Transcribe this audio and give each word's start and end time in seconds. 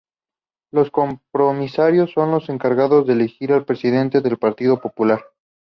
Los 0.71 0.89
compromisarios 0.89 2.09
son 2.15 2.31
los 2.31 2.49
encargados 2.49 3.05
de 3.05 3.13
elegir 3.13 3.53
al 3.53 3.65
presidente 3.65 4.21
del 4.21 4.39
Partido 4.39 4.81
Popular. 4.81 5.21